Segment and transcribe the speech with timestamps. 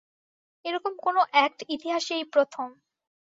[0.65, 2.67] এরকম কোনো অ্যাক্ট ইতিহাসে এই প্রথম।